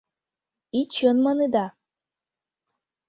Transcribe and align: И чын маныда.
И 0.79 0.81
чын 0.93 1.17
маныда. 1.25 1.65